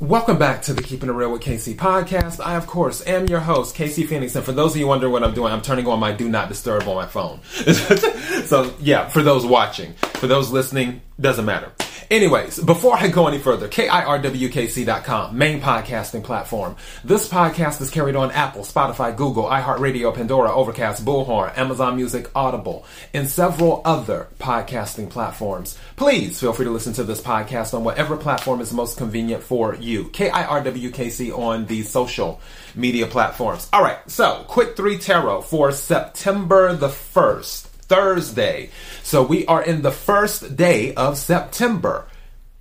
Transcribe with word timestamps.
Welcome 0.00 0.38
back 0.38 0.62
to 0.62 0.72
the 0.72 0.82
Keeping 0.82 1.10
It 1.10 1.12
Real 1.12 1.30
with 1.30 1.42
KC 1.42 1.76
podcast. 1.76 2.42
I, 2.42 2.56
of 2.56 2.66
course, 2.66 3.06
am 3.06 3.26
your 3.26 3.40
host, 3.40 3.76
KC 3.76 4.08
Phoenix. 4.08 4.34
And 4.34 4.42
for 4.42 4.52
those 4.52 4.74
of 4.74 4.80
you 4.80 4.86
wondering 4.86 5.12
what 5.12 5.22
I'm 5.22 5.34
doing, 5.34 5.52
I'm 5.52 5.60
turning 5.60 5.86
on 5.86 6.00
my 6.00 6.10
Do 6.10 6.26
Not 6.26 6.48
Disturb 6.48 6.88
on 6.88 6.96
my 6.96 7.04
phone. 7.04 7.42
so, 8.46 8.74
yeah, 8.80 9.08
for 9.08 9.22
those 9.22 9.44
watching, 9.44 9.92
for 10.14 10.26
those 10.26 10.50
listening, 10.50 11.02
doesn't 11.20 11.44
matter. 11.44 11.70
Anyways, 12.10 12.58
before 12.58 12.96
I 12.96 13.06
go 13.06 13.28
any 13.28 13.38
further, 13.38 13.68
KIRWKC.com, 13.68 15.38
main 15.38 15.60
podcasting 15.60 16.24
platform. 16.24 16.74
This 17.04 17.28
podcast 17.28 17.80
is 17.80 17.88
carried 17.88 18.16
on 18.16 18.32
Apple, 18.32 18.62
Spotify, 18.62 19.16
Google, 19.16 19.44
iHeartRadio, 19.44 20.12
Pandora, 20.12 20.52
Overcast, 20.52 21.04
Bullhorn, 21.04 21.56
Amazon 21.56 21.94
Music, 21.94 22.28
Audible, 22.34 22.84
and 23.14 23.30
several 23.30 23.80
other 23.84 24.26
podcasting 24.40 25.08
platforms. 25.08 25.78
Please 25.94 26.40
feel 26.40 26.52
free 26.52 26.64
to 26.64 26.72
listen 26.72 26.94
to 26.94 27.04
this 27.04 27.20
podcast 27.20 27.74
on 27.74 27.84
whatever 27.84 28.16
platform 28.16 28.60
is 28.60 28.72
most 28.72 28.98
convenient 28.98 29.44
for 29.44 29.76
you. 29.76 30.06
KIRWKC 30.06 31.38
on 31.38 31.66
the 31.66 31.84
social 31.84 32.40
media 32.74 33.06
platforms. 33.06 33.68
All 33.72 33.84
right, 33.84 33.98
so 34.10 34.44
quick 34.48 34.76
three 34.76 34.98
tarot 34.98 35.42
for 35.42 35.70
September 35.70 36.74
the 36.74 36.88
1st. 36.88 37.69
Thursday. 37.90 38.70
So 39.02 39.20
we 39.24 39.44
are 39.46 39.60
in 39.60 39.82
the 39.82 39.90
first 39.90 40.54
day 40.54 40.94
of 40.94 41.18
September, 41.18 42.06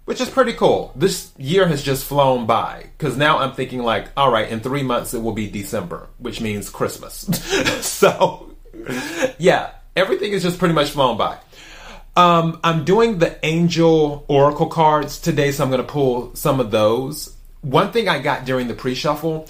which 0.05 0.19
is 0.19 0.27
pretty 0.27 0.53
cool. 0.53 0.91
This 0.95 1.31
year 1.37 1.67
has 1.67 1.83
just 1.83 2.03
flown 2.03 2.47
by 2.47 2.87
because 2.97 3.15
now 3.15 3.37
I'm 3.37 3.53
thinking, 3.53 3.83
like, 3.83 4.07
all 4.17 4.31
right, 4.31 4.49
in 4.49 4.59
three 4.59 4.81
months 4.81 5.13
it 5.13 5.21
will 5.21 5.33
be 5.33 5.47
December, 5.47 6.09
which 6.17 6.41
means 6.41 6.71
Christmas. 6.71 7.27
so, 7.85 8.55
yeah, 9.37 9.69
everything 9.95 10.33
is 10.33 10.41
just 10.41 10.57
pretty 10.57 10.73
much 10.73 10.89
flown 10.89 11.15
by. 11.15 11.37
Um, 12.15 12.59
I'm 12.63 12.83
doing 12.83 13.19
the 13.19 13.37
angel 13.45 14.25
oracle 14.27 14.65
cards 14.65 15.19
today, 15.19 15.51
so 15.51 15.63
I'm 15.63 15.69
going 15.69 15.79
to 15.79 15.87
pull 15.87 16.35
some 16.35 16.59
of 16.59 16.71
those. 16.71 17.37
One 17.61 17.91
thing 17.91 18.09
I 18.09 18.17
got 18.17 18.45
during 18.45 18.67
the 18.67 18.73
pre 18.73 18.95
shuffle, 18.95 19.47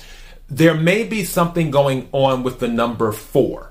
there 0.50 0.76
may 0.76 1.06
be 1.06 1.24
something 1.24 1.72
going 1.72 2.10
on 2.12 2.44
with 2.44 2.60
the 2.60 2.68
number 2.68 3.14
four 3.14 3.70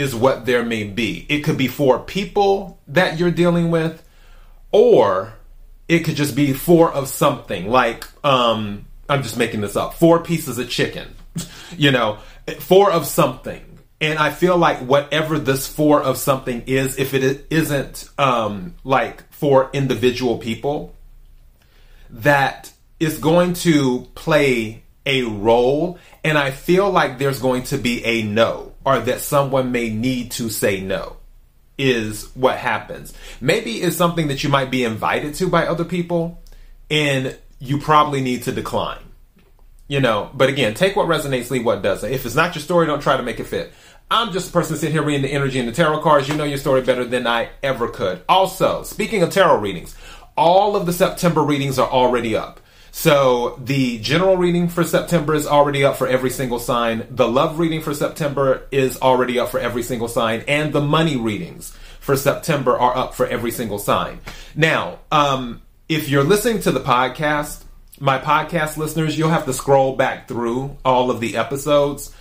is 0.00 0.14
what 0.14 0.46
there 0.46 0.64
may 0.64 0.82
be. 0.82 1.26
It 1.28 1.40
could 1.40 1.58
be 1.58 1.68
for 1.68 1.98
people 1.98 2.80
that 2.88 3.18
you're 3.18 3.30
dealing 3.30 3.70
with, 3.70 4.02
or 4.72 5.34
it 5.88 6.00
could 6.00 6.16
just 6.16 6.34
be 6.34 6.54
four 6.54 6.90
of 6.90 7.06
something. 7.06 7.68
Like, 7.68 8.06
um, 8.24 8.86
I'm 9.10 9.22
just 9.22 9.36
making 9.36 9.60
this 9.60 9.76
up. 9.76 9.92
Four 9.92 10.22
pieces 10.22 10.56
of 10.56 10.70
chicken, 10.70 11.14
you 11.76 11.90
know, 11.90 12.18
four 12.60 12.90
of 12.90 13.04
something. 13.04 13.62
And 14.00 14.18
I 14.18 14.30
feel 14.30 14.56
like 14.56 14.78
whatever 14.78 15.38
this 15.38 15.68
four 15.68 16.02
of 16.02 16.16
something 16.16 16.62
is, 16.66 16.98
if 16.98 17.12
it 17.12 17.46
isn't 17.50 18.08
um, 18.16 18.76
like 18.82 19.30
for 19.30 19.68
individual 19.74 20.38
people, 20.38 20.94
that 22.08 22.72
is 22.98 23.18
going 23.18 23.52
to 23.52 24.08
play 24.14 24.82
a 25.04 25.24
role. 25.24 25.98
And 26.24 26.38
I 26.38 26.52
feel 26.52 26.90
like 26.90 27.18
there's 27.18 27.40
going 27.40 27.64
to 27.64 27.76
be 27.76 28.02
a 28.06 28.22
no 28.22 28.69
or 28.90 29.00
that 29.00 29.20
someone 29.20 29.72
may 29.72 29.90
need 29.90 30.32
to 30.32 30.50
say 30.50 30.80
no 30.80 31.16
is 31.78 32.28
what 32.34 32.58
happens. 32.58 33.14
Maybe 33.40 33.80
it's 33.80 33.96
something 33.96 34.28
that 34.28 34.44
you 34.44 34.50
might 34.50 34.70
be 34.70 34.84
invited 34.84 35.34
to 35.36 35.48
by 35.48 35.66
other 35.66 35.84
people 35.84 36.42
and 36.90 37.38
you 37.58 37.78
probably 37.78 38.20
need 38.20 38.42
to 38.44 38.52
decline. 38.52 38.98
You 39.88 40.00
know, 40.00 40.30
but 40.34 40.48
again, 40.48 40.74
take 40.74 40.94
what 40.94 41.08
resonates, 41.08 41.50
leave 41.50 41.64
what 41.64 41.82
doesn't. 41.82 42.12
If 42.12 42.24
it's 42.24 42.34
not 42.34 42.54
your 42.54 42.62
story, 42.62 42.86
don't 42.86 43.02
try 43.02 43.16
to 43.16 43.22
make 43.22 43.40
it 43.40 43.44
fit. 43.44 43.72
I'm 44.10 44.32
just 44.32 44.50
a 44.50 44.52
person 44.52 44.76
sitting 44.76 44.92
here 44.92 45.02
reading 45.02 45.22
the 45.22 45.32
energy 45.32 45.58
and 45.58 45.68
the 45.68 45.72
tarot 45.72 46.02
cards. 46.02 46.28
You 46.28 46.36
know 46.36 46.44
your 46.44 46.58
story 46.58 46.82
better 46.82 47.04
than 47.04 47.26
I 47.26 47.48
ever 47.62 47.88
could. 47.88 48.22
Also, 48.28 48.82
speaking 48.82 49.22
of 49.22 49.30
tarot 49.30 49.58
readings, 49.58 49.96
all 50.36 50.76
of 50.76 50.86
the 50.86 50.92
September 50.92 51.42
readings 51.42 51.78
are 51.78 51.88
already 51.88 52.36
up. 52.36 52.60
So 52.92 53.58
the 53.62 53.98
general 54.00 54.36
reading 54.36 54.68
for 54.68 54.84
September 54.84 55.34
is 55.34 55.46
already 55.46 55.84
up 55.84 55.96
for 55.96 56.06
every 56.06 56.30
single 56.30 56.58
sign. 56.58 57.06
The 57.10 57.28
love 57.28 57.58
reading 57.58 57.82
for 57.82 57.94
September 57.94 58.66
is 58.70 59.00
already 59.00 59.38
up 59.38 59.48
for 59.48 59.60
every 59.60 59.82
single 59.82 60.08
sign. 60.08 60.44
And 60.48 60.72
the 60.72 60.80
money 60.80 61.16
readings 61.16 61.76
for 62.00 62.16
September 62.16 62.76
are 62.76 62.96
up 62.96 63.14
for 63.14 63.26
every 63.26 63.52
single 63.52 63.78
sign. 63.78 64.20
Now, 64.54 64.98
um, 65.12 65.62
if 65.88 66.08
you're 66.08 66.24
listening 66.24 66.60
to 66.62 66.72
the 66.72 66.80
podcast, 66.80 67.62
my 68.00 68.18
podcast 68.18 68.76
listeners, 68.76 69.16
you'll 69.18 69.28
have 69.28 69.46
to 69.46 69.52
scroll 69.52 69.94
back 69.94 70.26
through 70.26 70.76
all 70.84 71.10
of 71.10 71.20
the 71.20 71.36
episodes. 71.36 72.14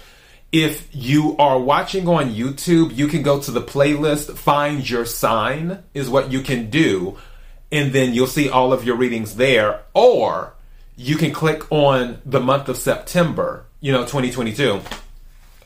If 0.52 0.88
you 0.92 1.38
are 1.38 1.60
watching 1.60 2.08
on 2.08 2.34
YouTube, 2.34 2.96
you 2.96 3.08
can 3.08 3.22
go 3.22 3.40
to 3.40 3.52
the 3.52 3.62
playlist, 3.62 4.36
find 4.38 4.88
your 4.88 5.06
sign, 5.06 5.84
is 5.94 6.10
what 6.10 6.32
you 6.32 6.42
can 6.42 6.70
do. 6.70 7.18
And 7.72 7.94
then 7.94 8.14
you'll 8.14 8.28
see 8.28 8.50
all 8.50 8.74
of 8.74 8.84
your 8.84 8.96
readings 8.96 9.36
there. 9.36 9.82
Or 9.94 10.54
you 11.00 11.16
can 11.16 11.32
click 11.32 11.64
on 11.72 12.22
the 12.26 12.42
month 12.42 12.68
of 12.68 12.76
September, 12.76 13.66
you 13.80 13.94
know, 13.94 14.02
2022, 14.02 14.82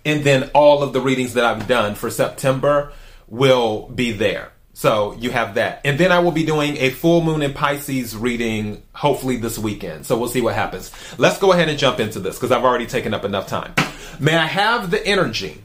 and 0.06 0.24
then 0.24 0.52
all 0.54 0.84
of 0.84 0.94
the 0.94 1.02
readings 1.02 1.34
that 1.34 1.44
I've 1.44 1.68
done 1.68 1.96
for 1.96 2.12
September 2.12 2.94
will 3.28 3.88
be 3.88 4.12
there. 4.12 4.52
So 4.74 5.14
you 5.14 5.32
have 5.32 5.56
that. 5.56 5.82
And 5.86 6.00
then 6.00 6.12
I 6.12 6.20
will 6.20 6.32
be 6.32 6.46
doing 6.46 6.78
a 6.78 6.92
full 6.92 7.24
moon 7.24 7.42
in 7.42 7.54
Pisces 7.54 8.16
reading 8.16 8.84
hopefully 8.94 9.38
this 9.38 9.58
weekend. 9.58 10.06
So 10.06 10.20
we'll 10.20 10.30
see 10.30 10.42
what 10.42 10.54
happens. 10.54 10.92
Let's 11.18 11.40
go 11.40 11.52
ahead 11.52 11.68
and 11.68 11.80
jump 11.80 12.00
into 12.00 12.20
this 12.20 12.36
because 12.36 12.52
I've 12.52 12.64
already 12.64 12.86
taken 12.86 13.16
up 13.16 13.26
enough 13.26 13.48
time. 13.48 13.74
May 14.20 14.36
I 14.36 14.46
have 14.46 14.92
the 14.92 15.04
energy 15.04 15.64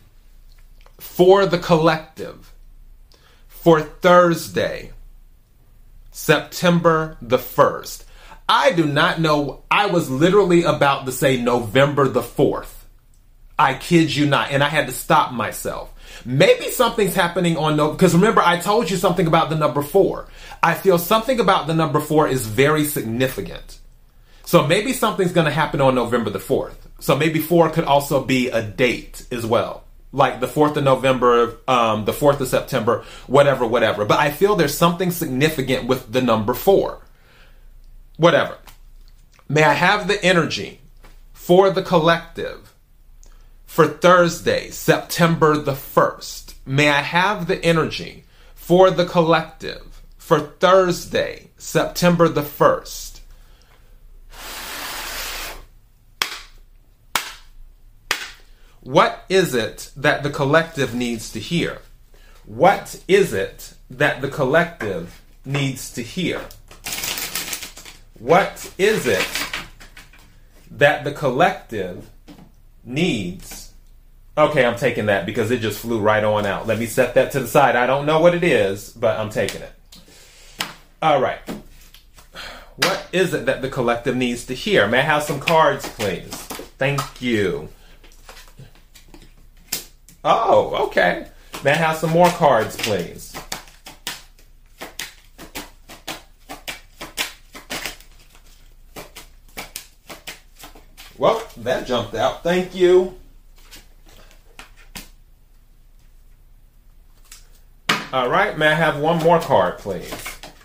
for 0.97 1.45
the 1.45 1.59
collective 1.59 2.55
for 3.49 3.83
Thursday, 3.83 4.93
September 6.11 7.19
the 7.21 7.37
1st? 7.37 8.05
I 8.49 8.73
do 8.73 8.87
not 8.87 9.21
know. 9.21 9.63
I 9.71 9.87
was 9.87 10.09
literally 10.09 10.63
about 10.63 11.05
to 11.07 11.13
say 11.13 11.41
November 11.41 12.09
the 12.09 12.23
4th. 12.23 12.73
I 13.59 13.75
kid 13.75 14.15
you 14.15 14.27
not. 14.27 14.51
And 14.53 14.63
I 14.63 14.69
had 14.69 14.87
to 14.87 14.93
stop 14.93 15.33
myself. 15.33 15.93
Maybe 16.25 16.71
something's 16.71 17.15
happening 17.15 17.57
on 17.57 17.77
November. 17.77 17.97
because 17.97 18.15
remember 18.15 18.41
I 18.41 18.59
told 18.59 18.91
you 18.91 18.97
something 18.97 19.27
about 19.27 19.51
the 19.51 19.57
number 19.57 19.83
four. 19.83 20.29
I 20.63 20.75
feel 20.75 20.99
something 20.99 21.41
about 21.41 21.67
the 21.67 21.75
number 21.75 22.01
four 22.01 22.27
is 22.29 22.47
very 22.47 22.85
significant. 22.85 23.79
So 24.45 24.67
maybe 24.67 24.95
something's 24.95 25.33
going 25.33 25.45
to 25.45 25.53
happen 25.53 25.83
on 25.83 25.95
November 25.95 26.31
the 26.31 26.39
4th. 26.39 26.77
So 27.01 27.15
maybe 27.15 27.39
four 27.41 27.69
could 27.69 27.85
also 27.85 28.25
be 28.25 28.49
a 28.49 28.63
date 28.63 29.27
as 29.31 29.45
well. 29.45 29.85
Like 30.11 30.41
the 30.41 30.47
4th 30.47 30.77
of 30.77 30.85
November, 30.85 31.59
um, 31.69 32.07
the 32.07 32.13
4th 32.13 32.41
of 32.41 32.49
September, 32.49 33.05
whatever, 33.27 33.67
whatever. 33.67 34.07
But 34.07 34.21
I 34.21 34.31
feel 34.31 34.57
there's 34.57 34.77
something 34.77 35.11
significant 35.11 35.87
with 35.87 36.11
the 36.11 36.23
number 36.23 36.55
four 36.55 37.03
whatever. 38.19 38.59
May 39.49 39.63
I 39.63 39.73
have 39.73 40.07
the 40.07 40.23
energy 40.23 40.81
for 41.33 41.71
the 41.71 41.83
collective 41.83 42.75
for 43.65 43.87
Thursday, 43.87 44.69
September 44.71 45.57
the 45.57 45.73
1st. 45.73 46.55
May 46.67 46.91
I 46.91 47.01
have 47.01 47.47
the 47.47 47.65
energy 47.65 48.25
for 48.55 48.91
the 48.91 49.07
collective 49.07 50.03
for 50.19 50.41
Thursday, 50.41 51.49
September 51.57 52.29
the 52.29 52.43
1st. 52.43 53.21
What 58.81 59.25
is 59.29 59.55
it 59.55 59.91
that 59.97 60.23
the 60.23 60.31
collective 60.31 60.95
needs 60.95 61.31
to 61.33 61.41
hear? 61.41 61.79
What 62.47 63.03
is 63.07 63.33
it 63.33 63.75
that 63.91 64.23
the 64.23 64.29
collective 64.29 65.23
needs 65.45 65.93
to 65.93 66.03
hear? 66.03 66.41
What 68.19 68.73
is 68.79 69.07
it 69.07 69.27
that 70.73 71.05
the 71.05 71.13
collective 71.13 72.11
needs? 72.85 73.73
Okay, 74.37 74.65
I'm 74.65 74.77
taking 74.77 75.07
that 75.07 75.25
because 75.25 75.51
it 75.51 75.61
just 75.61 75.79
flew 75.79 76.01
right 76.01 76.25
on 76.25 76.45
out. 76.45 76.67
Let 76.67 76.79
me 76.79 76.87
set 76.87 77.15
that 77.15 77.33
to 77.33 77.41
the 77.41 77.47
side. 77.47 77.77
I 77.77 77.87
don't 77.87 78.07
know 78.07 78.21
what 78.21 78.35
it 78.35 78.43
is, 78.43 78.91
but 78.91 79.19
I'm 79.19 79.31
taking 79.31 79.63
it. 79.63 79.73
All 81.01 81.21
right. 81.21 81.41
What 82.77 83.07
is 83.13 83.35
it 83.35 83.47
that 83.47 83.63
the 83.63 83.69
collective 83.69 84.17
needs 84.17 84.47
to 84.47 84.55
hear? 84.55 84.87
May 84.89 84.99
I 84.99 85.03
have 85.03 85.23
some 85.23 85.39
cards, 85.39 85.89
please? 85.89 86.35
Thank 86.79 87.23
you. 87.23 87.69
Oh, 90.25 90.87
okay. 90.87 91.29
May 91.65 91.73
I 91.73 91.77
have 91.77 91.97
some 91.97 92.11
more 92.11 92.31
cards, 92.31 92.77
please? 92.77 93.35
Well, 101.19 101.45
that 101.69 101.87
jumped 101.87 102.15
out. 102.15 102.43
Thank 102.43 102.75
you. 102.75 103.15
All 108.11 108.29
right, 108.31 108.57
may 108.57 108.69
I 108.69 108.75
have 108.75 108.99
one 108.99 109.19
more 109.19 109.39
card, 109.39 109.79
please? 109.79 110.13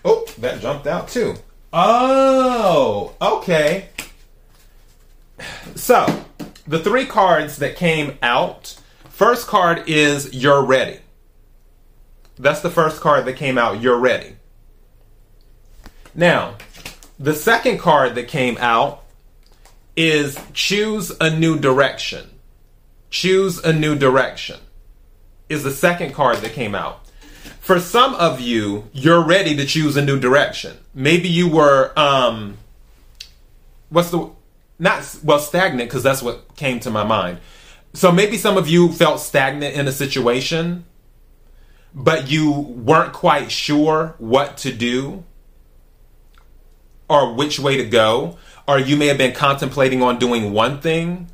Oh, 0.05 0.25
that 0.37 0.61
jumped 0.61 0.87
out 0.87 1.09
too. 1.09 1.35
Oh, 1.73 3.13
okay. 3.21 3.89
So, 5.75 6.23
the 6.65 6.79
three 6.79 7.05
cards 7.05 7.57
that 7.57 7.75
came 7.75 8.17
out 8.21 8.79
first 9.09 9.47
card 9.47 9.83
is 9.87 10.33
You're 10.33 10.63
Ready. 10.63 10.99
That's 12.37 12.61
the 12.61 12.69
first 12.69 13.01
card 13.01 13.25
that 13.25 13.33
came 13.33 13.57
out. 13.57 13.81
You're 13.81 13.97
Ready. 13.97 14.37
Now, 16.15 16.55
The 17.19 17.35
second 17.35 17.77
card 17.77 18.15
that 18.15 18.27
came 18.27 18.57
out 18.57 19.02
is 19.95 20.37
choose 20.53 21.11
a 21.19 21.29
new 21.29 21.57
direction. 21.57 22.29
Choose 23.09 23.59
a 23.59 23.71
new 23.71 23.95
direction 23.95 24.59
is 25.49 25.63
the 25.63 25.71
second 25.71 26.13
card 26.13 26.37
that 26.37 26.53
came 26.53 26.75
out. 26.75 27.05
For 27.59 27.79
some 27.79 28.13
of 28.15 28.41
you, 28.41 28.89
you're 28.91 29.23
ready 29.23 29.55
to 29.55 29.65
choose 29.65 29.95
a 29.95 30.03
new 30.03 30.19
direction. 30.19 30.77
Maybe 30.93 31.29
you 31.29 31.49
were, 31.49 31.97
um, 31.97 32.57
what's 33.89 34.09
the, 34.09 34.29
not, 34.79 35.17
well, 35.23 35.39
stagnant, 35.39 35.89
because 35.89 36.03
that's 36.03 36.21
what 36.21 36.55
came 36.55 36.79
to 36.81 36.89
my 36.89 37.03
mind. 37.03 37.39
So 37.93 38.11
maybe 38.11 38.37
some 38.37 38.57
of 38.57 38.67
you 38.67 38.91
felt 38.91 39.19
stagnant 39.19 39.75
in 39.75 39.87
a 39.87 39.91
situation, 39.91 40.85
but 41.93 42.29
you 42.29 42.51
weren't 42.51 43.13
quite 43.13 43.51
sure 43.51 44.15
what 44.17 44.57
to 44.59 44.73
do 44.73 45.23
or 47.07 47.33
which 47.33 47.59
way 47.59 47.77
to 47.77 47.85
go. 47.85 48.37
Or 48.67 48.79
you 48.79 48.95
may 48.95 49.07
have 49.07 49.17
been 49.17 49.33
contemplating 49.33 50.01
on 50.01 50.19
doing 50.19 50.53
one 50.53 50.79
thing, 50.79 51.29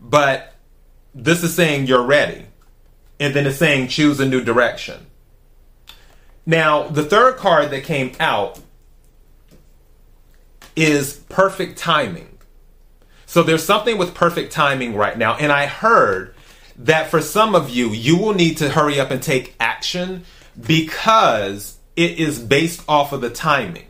but 0.00 0.54
this 1.14 1.42
is 1.42 1.54
saying 1.54 1.86
you're 1.86 2.02
ready. 2.04 2.46
And 3.20 3.34
then 3.34 3.46
it's 3.46 3.58
saying 3.58 3.88
choose 3.88 4.18
a 4.18 4.26
new 4.26 4.42
direction. 4.42 5.06
Now, 6.44 6.88
the 6.88 7.04
third 7.04 7.36
card 7.36 7.70
that 7.70 7.84
came 7.84 8.12
out 8.18 8.58
is 10.74 11.14
perfect 11.28 11.78
timing. 11.78 12.38
So 13.26 13.42
there's 13.42 13.64
something 13.64 13.96
with 13.96 14.14
perfect 14.14 14.52
timing 14.52 14.94
right 14.94 15.16
now. 15.16 15.36
And 15.36 15.52
I 15.52 15.66
heard 15.66 16.34
that 16.76 17.10
for 17.10 17.20
some 17.20 17.54
of 17.54 17.70
you, 17.70 17.90
you 17.90 18.16
will 18.16 18.34
need 18.34 18.58
to 18.58 18.70
hurry 18.70 18.98
up 18.98 19.10
and 19.10 19.22
take 19.22 19.54
action 19.60 20.24
because 20.60 21.78
it 21.96 22.18
is 22.18 22.38
based 22.38 22.82
off 22.88 23.12
of 23.12 23.20
the 23.20 23.30
timing. 23.30 23.86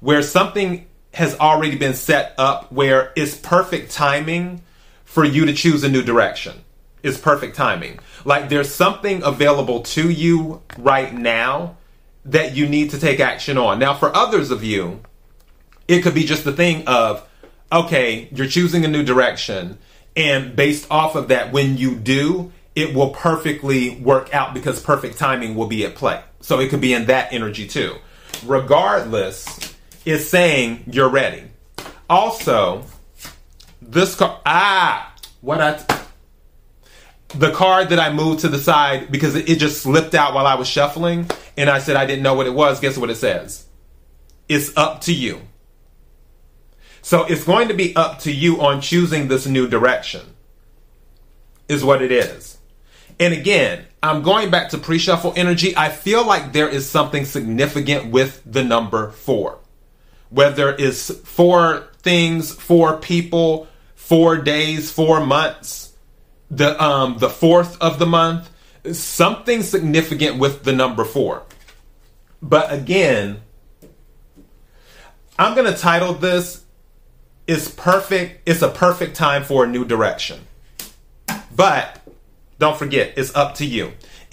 Where 0.00 0.22
something 0.22 0.86
has 1.14 1.38
already 1.38 1.76
been 1.76 1.94
set 1.94 2.34
up 2.38 2.70
where 2.72 3.12
it's 3.16 3.36
perfect 3.36 3.92
timing 3.92 4.62
for 5.04 5.24
you 5.24 5.46
to 5.46 5.52
choose 5.52 5.84
a 5.84 5.88
new 5.88 6.02
direction. 6.02 6.64
It's 7.02 7.18
perfect 7.18 7.54
timing. 7.54 8.00
Like 8.24 8.48
there's 8.48 8.74
something 8.74 9.22
available 9.22 9.82
to 9.82 10.10
you 10.10 10.62
right 10.78 11.14
now 11.14 11.76
that 12.24 12.56
you 12.56 12.68
need 12.68 12.90
to 12.90 12.98
take 12.98 13.20
action 13.20 13.58
on. 13.58 13.78
Now, 13.78 13.94
for 13.94 14.14
others 14.14 14.50
of 14.50 14.64
you, 14.64 15.02
it 15.86 16.02
could 16.02 16.14
be 16.14 16.24
just 16.24 16.44
the 16.44 16.52
thing 16.52 16.86
of, 16.86 17.28
okay, 17.70 18.28
you're 18.32 18.46
choosing 18.46 18.84
a 18.84 18.88
new 18.88 19.02
direction. 19.02 19.78
And 20.16 20.56
based 20.56 20.86
off 20.90 21.14
of 21.14 21.28
that, 21.28 21.52
when 21.52 21.76
you 21.76 21.94
do, 21.94 22.52
it 22.74 22.94
will 22.94 23.10
perfectly 23.10 23.96
work 24.00 24.34
out 24.34 24.54
because 24.54 24.80
perfect 24.80 25.18
timing 25.18 25.54
will 25.54 25.66
be 25.66 25.84
at 25.84 25.94
play. 25.94 26.22
So 26.40 26.58
it 26.60 26.70
could 26.70 26.80
be 26.80 26.92
in 26.94 27.06
that 27.06 27.32
energy 27.32 27.68
too. 27.68 27.96
Regardless, 28.44 29.73
is 30.04 30.28
saying 30.28 30.84
you're 30.86 31.08
ready. 31.08 31.44
Also, 32.08 32.84
this 33.80 34.14
card, 34.14 34.40
ah, 34.44 35.14
what 35.40 35.60
I, 35.60 35.76
t- 35.76 35.94
the 37.38 37.52
card 37.52 37.88
that 37.88 37.98
I 37.98 38.12
moved 38.12 38.40
to 38.40 38.48
the 38.48 38.58
side 38.58 39.10
because 39.10 39.34
it, 39.34 39.48
it 39.48 39.58
just 39.58 39.82
slipped 39.82 40.14
out 40.14 40.34
while 40.34 40.46
I 40.46 40.54
was 40.54 40.68
shuffling 40.68 41.28
and 41.56 41.68
I 41.70 41.78
said 41.78 41.96
I 41.96 42.06
didn't 42.06 42.22
know 42.22 42.34
what 42.34 42.46
it 42.46 42.54
was. 42.54 42.80
Guess 42.80 42.98
what 42.98 43.10
it 43.10 43.16
says? 43.16 43.66
It's 44.48 44.76
up 44.76 45.02
to 45.02 45.12
you. 45.12 45.40
So 47.02 47.24
it's 47.24 47.44
going 47.44 47.68
to 47.68 47.74
be 47.74 47.94
up 47.96 48.20
to 48.20 48.32
you 48.32 48.62
on 48.62 48.80
choosing 48.80 49.28
this 49.28 49.46
new 49.46 49.68
direction, 49.68 50.22
is 51.68 51.84
what 51.84 52.00
it 52.00 52.10
is. 52.10 52.56
And 53.20 53.34
again, 53.34 53.84
I'm 54.02 54.22
going 54.22 54.50
back 54.50 54.70
to 54.70 54.78
pre 54.78 54.98
shuffle 54.98 55.34
energy. 55.36 55.76
I 55.76 55.90
feel 55.90 56.26
like 56.26 56.52
there 56.52 56.68
is 56.68 56.88
something 56.88 57.24
significant 57.24 58.10
with 58.10 58.42
the 58.46 58.64
number 58.64 59.10
four. 59.10 59.58
Whether 60.30 60.74
it's 60.76 61.10
four 61.20 61.88
things, 61.98 62.52
four 62.52 62.96
people, 62.98 63.68
four 63.94 64.36
days, 64.38 64.90
four 64.90 65.24
months, 65.24 65.92
the 66.50 66.80
um 66.82 67.18
the 67.18 67.28
fourth 67.28 67.80
of 67.80 67.98
the 67.98 68.06
month, 68.06 68.50
something 68.92 69.62
significant 69.62 70.38
with 70.38 70.64
the 70.64 70.72
number 70.72 71.04
four. 71.04 71.42
But 72.42 72.72
again, 72.72 73.40
I'm 75.38 75.54
gonna 75.54 75.76
title 75.76 76.12
this 76.14 76.64
"It's 77.46 77.68
perfect. 77.68 78.48
It's 78.48 78.62
a 78.62 78.68
perfect 78.68 79.16
time 79.16 79.44
for 79.44 79.64
a 79.64 79.66
new 79.66 79.84
direction." 79.84 80.46
But 81.54 82.00
don't 82.58 82.76
forget, 82.76 83.14
it's 83.16 83.34
up 83.34 83.54
to 83.56 83.64
you. 83.66 83.92